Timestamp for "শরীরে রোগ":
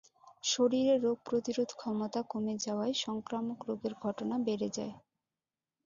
0.43-1.17